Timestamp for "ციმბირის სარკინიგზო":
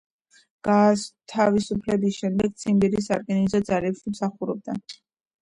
2.63-3.63